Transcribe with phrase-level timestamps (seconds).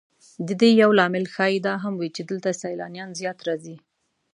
[0.47, 3.75] د دې یو لامل ښایي دا هم وي چې دلته سیلانیان زیات راځي.